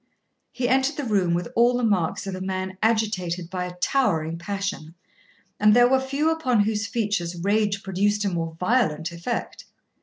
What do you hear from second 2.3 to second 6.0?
a man agitated by a towering passion; and there were